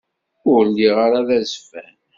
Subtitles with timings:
[0.51, 1.95] Ur lliɣ ara d azeffan.